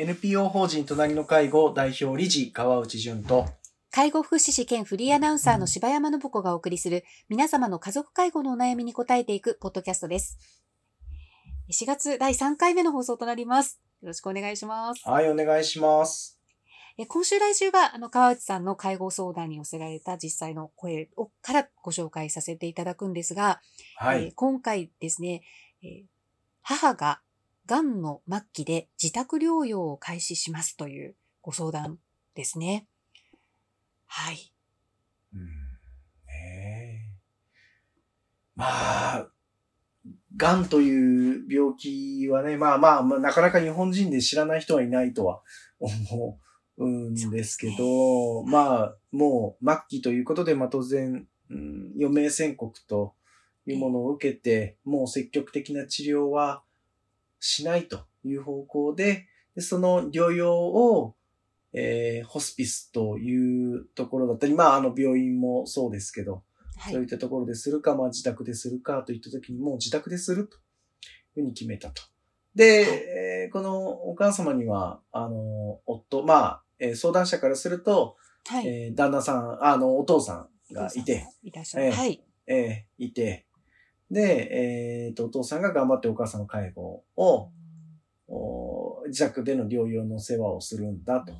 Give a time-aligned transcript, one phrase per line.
[0.00, 3.44] NPO 法人隣の介護代表理事川内淳と
[3.90, 10.38] 介護福祉士兼フリーアナウンサーの柴山信子がお送りする皆様の家族介護のお悩みに答えていくポッドキャストです。
[11.70, 13.78] 4月第3回目の放送となります。
[14.00, 15.06] よろしくお願いします。
[15.06, 16.40] はい、お願いします。
[16.96, 23.60] え今週来週はあの川内さんの介護相談に寄せられた実際の声をからご紹介させていただくんですが、
[23.96, 24.24] はい。
[24.24, 25.42] えー今回ですね、
[25.82, 26.02] えー
[26.62, 27.20] 母が
[27.70, 31.98] 癌の末期で自宅療養を開始しますというご相談
[32.34, 32.88] ですね。
[34.06, 34.52] はい。
[35.32, 35.46] うん
[36.26, 37.14] ねえ
[38.56, 39.28] まあ、
[40.36, 45.40] 癌という病気はね、まあまあ、まあ、なかなか日本人で知らない人はいないとは
[45.78, 46.40] 思
[46.76, 53.14] うんですけど、まあ、もう末期ということで、まあ当然、うん、余命宣告と
[53.64, 56.64] いうものを受けて、もう積極的な治療は
[57.40, 59.26] しないという方向で、
[59.56, 61.16] でその療養を、
[61.72, 66.42] えーホスピスというところだったり、まあ、あの、病院もそうですけど、
[66.76, 66.92] はい。
[66.92, 70.60] そういったところでするか、まあ、自宅でするかといったときに、もう自宅でするという
[71.34, 72.02] ふうに決めたと。
[72.54, 78.16] で、えーこのお母様には、あの、夫、まあ、えー相談者からすると、
[78.46, 78.66] はい。
[78.66, 81.86] えー旦那さん、あの、お父さんがいて、いらっしゃる。
[81.86, 82.24] ええはい。
[82.46, 83.46] えーいて、
[84.10, 87.50] で、えーと、お父さんが頑張ってお母さんの介護を、
[88.28, 91.32] お自宅での療養の世話をするんだと。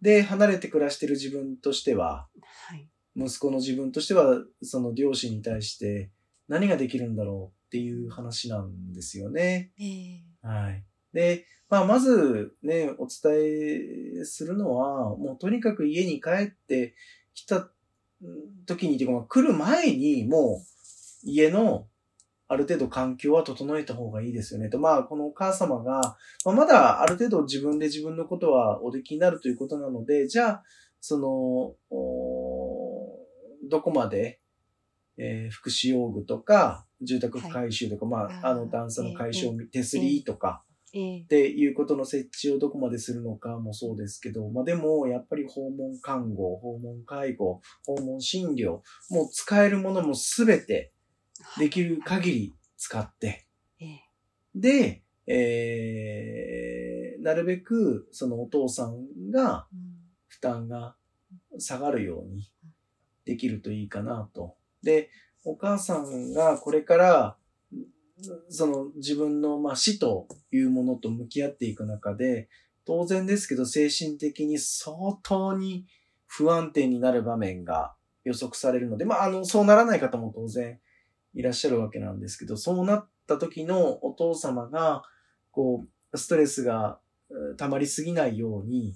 [0.00, 2.28] で、離れて暮らしてる自分としては、
[2.68, 2.88] はい。
[3.14, 6.10] 息子の自分としては、その両親に対して
[6.48, 9.72] 何ができるんだろうっていう話なんですよね。
[9.78, 10.84] ええはい。
[11.12, 16.94] で、まあ、まずね、お伝えするのは、もうとにかく家に帰って
[17.34, 17.70] きた
[18.22, 20.71] うん時に、てかまあ来る前にもう
[21.22, 21.86] 家の
[22.52, 24.78] ある程度環境は整えた方がいいですよねと。
[24.78, 30.62] まあ、このお母様が、まあ、まだある程度自分で自分のことはおできになるということなので、じゃあ、
[31.00, 31.28] その、
[31.96, 33.18] お
[33.68, 34.40] どこまで、
[35.18, 40.62] えー福祉用具とか、住宅改修とか、まあ、あの段差の解消、手すりとか、
[40.94, 50.92] ええっていうことの設置をどこまでするのかもそうですけど、まあでも、やっぱり訪問看護、訪問介護、訪問診療、もう使えるものもすべて
[51.58, 53.46] できる限り使って、
[53.80, 54.00] ええ
[54.54, 59.92] で、えー、なるべくそのお父さんがうん
[60.32, 60.96] 負担が
[61.58, 62.50] 下がるように
[63.26, 64.56] できるといいかなと。
[64.82, 65.10] で、
[65.44, 67.36] お母さんがこれから、
[68.48, 72.48] その自分のまあ死というものと向き合っていく中で、
[72.86, 75.84] 当然ですけど精神的に相当に
[76.26, 80.80] 不安定になる場面が予測されるので、まああの、そうならない方も当然
[81.34, 85.02] いらっしゃるわけなんですけど、そうなった時のお父様が、
[85.50, 86.98] こう、ストレスが
[87.32, 88.94] えー溜まりすぎないように、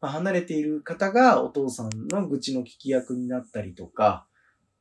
[0.00, 4.26] まあ、離れている方がお父さんの愚痴の聞き役になったりとか、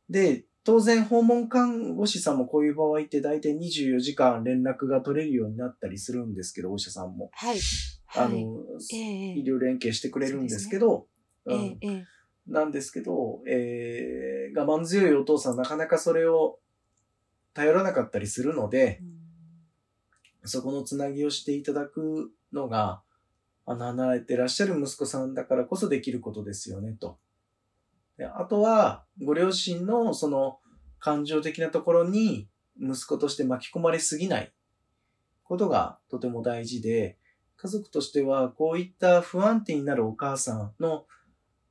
[0.09, 7.29] で、当然訪問看護師さんもこういう場合って大体24時間連絡が取れるようになったりするんですけど、お医者さんも。
[7.33, 7.59] はい。
[8.15, 9.39] あの、はいええ。
[9.39, 11.07] 医療連携してくれるんですけど、
[11.49, 12.05] えうん。
[12.47, 16.59] なんですけど、えー、我慢強いお父さんなかなかそれを
[17.57, 19.17] 頼らなかったりするのでう、ん
[20.47, 23.01] そこのつなぎをしていただくのが、
[23.65, 27.17] あの、離れてらっしゃる息子さんだからこそできることですよね、と。
[28.17, 30.59] であとは、ご両親のその
[30.99, 32.47] 感情的なところに
[32.79, 34.51] 息子として巻き込まれすぎない
[35.43, 37.17] ことがとても大事で、
[37.57, 41.05] 家族としてはこういった不安定になるお母さんの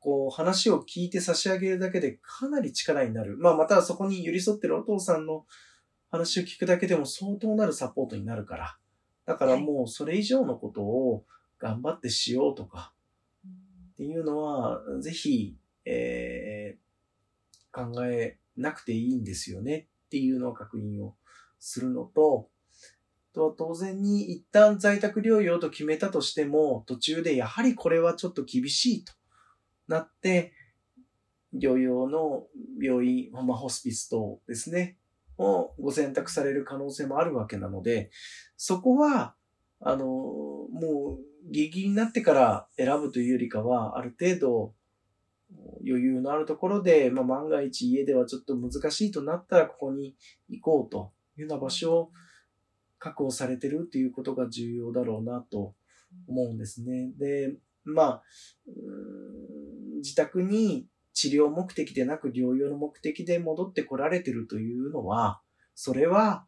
[0.01, 3.37] こう話を聞いて差し上げるだけでかなり力になる。
[3.39, 5.47] まあまたはそこに寄り添ってるお父さんの
[6.17, 8.79] 話を聞くだけでも相当なるサポートになるから。
[9.25, 11.25] だからもうそれ以上のことを
[11.59, 12.93] 頑張ってしようとか。
[13.95, 16.87] っていうのは、ぜひ、えー
[17.77, 19.89] 考えなくていいんですよね。
[20.07, 21.15] っていうのを確認を
[21.59, 22.49] するのと、
[23.33, 29.13] あとは当然に一旦在宅療養と決めたとしても、途中でやはりこれはちょっと厳しいと
[29.89, 30.55] なって、
[31.55, 32.47] 療養の
[32.81, 34.97] 病院、まあ、ホスピス等ですね、
[35.39, 38.11] をご選択される可能性もあるわけなので、
[38.57, 39.35] そこは、
[39.81, 44.75] あの、もう、ギリギリになってから選ぶというよりかは、ある程度、
[45.87, 50.17] 余裕のあるところで、まあ、万が一家ではちょっと難しいとなったら、ここに
[50.49, 52.11] 行こうというような場所を
[52.99, 55.75] 確保されてるっていうことが重要だろうなと
[56.27, 57.13] 思うんですね。
[57.19, 57.55] で、
[57.85, 58.23] まあ、
[59.99, 65.41] 自宅に治療目的でなく療養の目的で戻ってこられてるというのは、
[65.75, 66.45] それは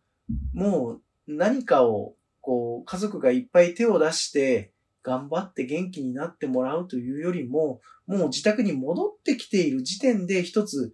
[0.53, 4.73] もう何かをこう家族がいっぱい手を出して
[5.03, 10.93] 頑張って元気になってもらうというよりも、もう自宅に戻ってきている時点で一つ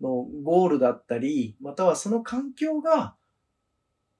[0.00, 3.14] のゴールだったり、またはその環境が、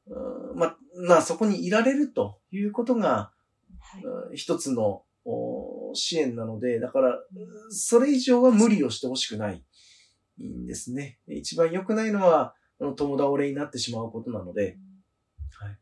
[0.06, 0.76] うんま、
[1.08, 3.32] まあそこにいられるということが、
[3.80, 4.04] はい。
[4.04, 5.61] うん一つのお
[5.94, 7.18] 支援なので、だから、
[7.70, 9.62] それ以上は無理をしてほしくない
[10.42, 11.18] んですね。
[11.26, 14.78] 一番良くないのは、あの友倒れになってしまうことなので、
[15.58, 15.78] はい。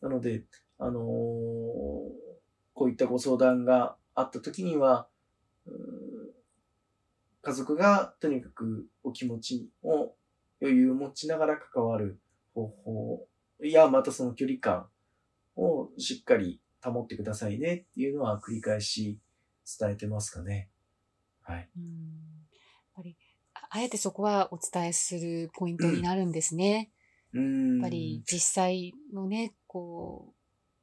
[0.00, 0.44] なので、
[0.78, 2.24] あのー
[2.74, 5.06] こういったご相談があった時には、
[7.42, 10.14] 家族がとにかくお気持ちを
[10.60, 12.18] 余裕を持ちながら関わる
[12.54, 13.28] 方法
[13.60, 14.86] や、またその距離感
[15.56, 19.18] をしっかり保ってくださいねっていうのは繰り返し
[19.78, 20.68] 伝えてますかね。
[21.42, 21.68] はい。
[21.76, 21.84] うん
[22.96, 23.16] やっぱり、
[23.54, 26.90] ああえてそこはお伝えするポイントになるんですね。
[27.32, 27.78] うん。
[27.80, 30.34] やっぱり実際のね、こ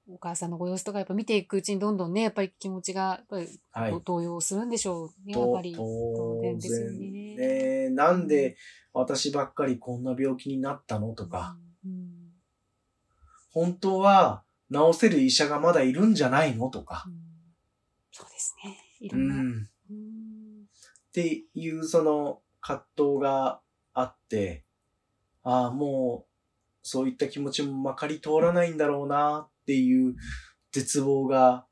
[0.07, 4.01] う、お母さんのご様子とかやっぱ見ていくうちにどんどんね、やっぱり気持ちが、やっぱりはい。
[4.03, 5.73] 動揺するんでしょうね、やっとぱり。
[5.73, 7.35] 当然ですよね。
[7.35, 8.57] ねなんで
[8.93, 11.55] 私ばっかりこんな病気になったのとか、
[11.85, 12.11] うん。
[13.53, 17.30] 本当は治せる医者がまだいるんじゃないのとかう、ん
[18.11, 18.77] そうですね。
[18.99, 19.35] いろんな。
[19.35, 19.67] うん
[21.11, 23.59] っていうその葛藤が
[23.93, 24.63] あって、
[25.43, 26.31] ああ、もう
[26.83, 30.15] そういった気持ちもまかり通らないんだろうなっていう
[30.71, 31.65] 絶望が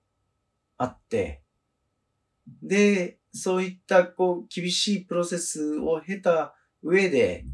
[0.77, 1.41] あって、
[2.61, 7.45] で、そういったこう厳しいプロセスを経た上で、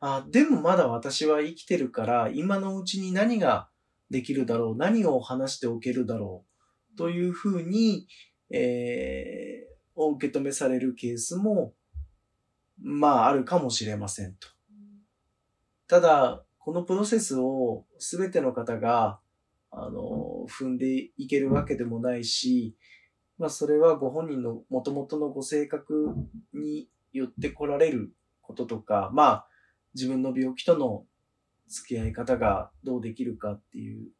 [0.00, 3.70] あ、でもまだ私は生きてるから今のうちに何が
[4.10, 6.47] できるだろう、何を話しておけるだろう
[6.98, 8.06] というふうに、
[8.50, 9.68] えー
[10.00, 11.74] お受け止めされるケースも、
[12.80, 14.46] まああるかもしれませんと。
[15.88, 19.18] ただ、このプロセスをすべての方が、
[19.72, 22.76] あの、踏んでいけるわけでもないし、
[23.38, 26.14] まあそれはご本人の元々のご性格
[26.54, 29.48] によって来られることとか、まあ
[29.94, 31.04] 自分の病気との
[31.66, 34.10] 付き合い方がどうできるかっていう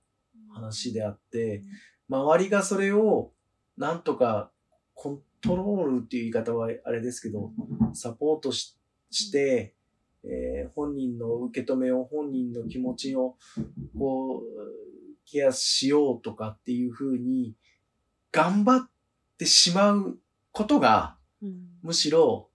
[0.53, 1.63] 話であって、
[2.09, 3.33] 周りがそれを
[3.77, 4.51] なんとか
[4.95, 7.53] コントロールっていう言い方はあれですけど、
[7.95, 8.77] サポートし
[9.11, 9.75] して、
[10.25, 13.37] えー本人の受け止めを、本人の気持ちを、
[13.99, 14.43] こう、
[15.25, 17.55] ケアしようとかっていうふうに、
[18.33, 18.91] 頑張っ
[19.39, 20.19] てしまう
[20.53, 21.79] ことが、うん。
[21.83, 22.51] むしろ、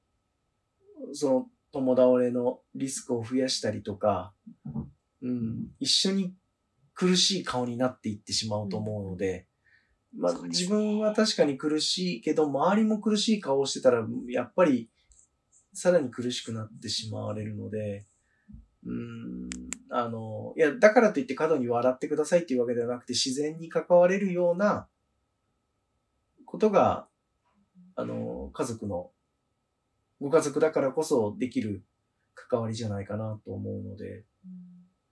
[1.13, 4.33] その、友倒れのリスクを増やしたりとか、
[5.21, 6.35] うん、一緒に
[6.93, 9.47] 苦しい顔になっていってしまうと思うので、
[10.17, 10.67] まあそうですね。
[10.67, 14.89] 自分は確かに苦しいけど、周りも苦しい顔をしてたら、やっぱり、
[15.73, 18.05] さらに苦しくなってしまわれるので、
[18.85, 19.49] うん、
[19.89, 24.87] あの、いや、だからといって過度に笑ってくださいっていうわけではなくて、自然に関われるような
[26.45, 27.07] ことが、
[27.95, 29.11] あの、家族の、
[30.21, 31.83] ご家族だからこそできる
[32.35, 34.25] 関わりじゃないかなと思うので、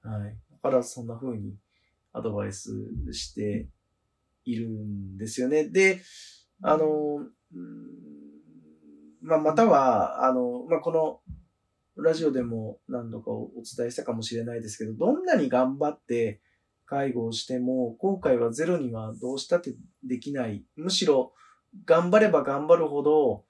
[0.03, 0.37] はい。
[0.51, 1.55] だからそんな風に
[2.13, 2.71] アドバイス
[3.11, 3.67] して
[4.45, 5.65] いるんですよね。
[5.65, 6.01] で、
[6.61, 7.17] あの、
[7.53, 8.01] うん
[9.21, 11.21] まあ、または、あの、まあ、この
[12.01, 16.41] ラジオでも何度かお伝えしたかもしれないですけど、どんなに頑張って
[16.85, 20.65] 介護をしても、後悔はゼロにはどうしたってできない。
[20.75, 21.33] むしろ、
[21.85, 23.45] 頑張れば頑張るほど、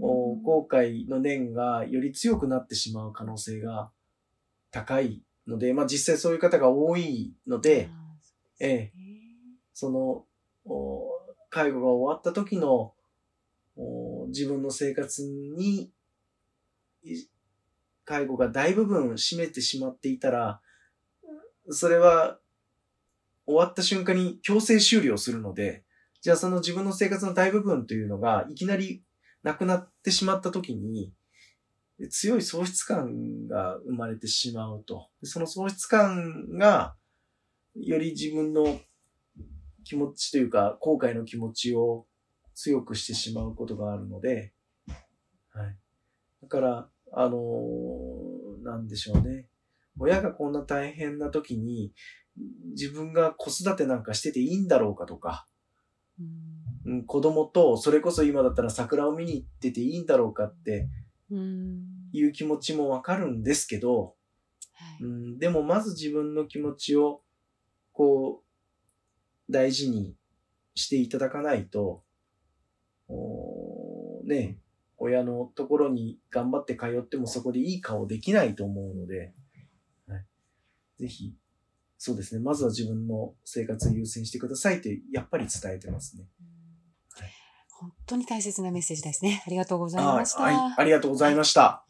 [0.00, 3.90] お後悔の念がより強くなってしまう可能性が
[4.70, 7.90] 高いので、まあ実際そういう方が多いので、
[8.60, 8.92] ええ、
[9.74, 10.24] その、
[10.64, 11.02] お
[11.50, 12.94] 介護が終わった時の
[13.76, 15.90] お自分の生活に、
[17.02, 17.26] い
[18.04, 20.60] 介護が大部分占めてしまっていたら、
[21.68, 22.38] それは
[23.46, 25.84] 終わった瞬間に強制終了するので、
[26.20, 29.02] じゃあその自分の生活の大部分というのがいきなり
[29.42, 31.12] なくなってしまった時に、
[32.08, 35.08] 強い喪失感が生まれてしまうと。
[35.20, 36.94] でその喪失感が、
[37.74, 38.80] より自分の
[39.84, 42.06] 気持ちというか、後悔の気持ちを
[42.54, 44.52] 強くしてしまうことがあるので、
[45.52, 45.76] はい。
[46.42, 48.30] だから、あのー
[48.62, 49.46] なんでしょうね。
[49.98, 51.92] 親がこんな大変な時に、
[52.72, 55.46] 自分が子育てなんかしてていいんだろうかとか、
[56.18, 60.88] うんうん、子供とそれこそ今だったら桜を見に行ってていいんだろうかってうん
[61.30, 64.14] いう気持ちもわかるんですけど、
[64.74, 67.22] はいうん、でもまず自分の気持ちを
[67.92, 68.42] こ
[69.48, 70.14] う大事に
[70.74, 72.02] していただかないと、
[74.24, 74.58] ね、
[74.96, 79.32] 親のところに頑張って通ってもそこでいい顔できないと思うので、
[80.08, 80.24] はい、
[80.98, 81.34] ぜひ
[82.02, 82.40] そうですね。
[82.42, 86.24] まずは自分の生活を優先してくださいって、やっぱり伝えてますね。
[87.80, 89.42] はい本当に大切なメッセージですね。
[89.46, 90.42] ありがとうございました。
[90.42, 91.84] はい、はいありがとうございました。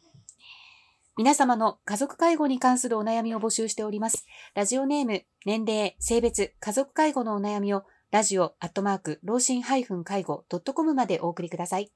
[1.17, 4.25] 皆様の家族介護に関するお悩みを募集しております。
[4.55, 9.83] ラジオネーム、年齢、性別、家族介護のお悩みを、ラジオアットマーク、老人介
[10.23, 11.91] 護 .com までお送りください。